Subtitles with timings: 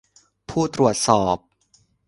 [0.49, 1.37] ผู้ตรวจสอบ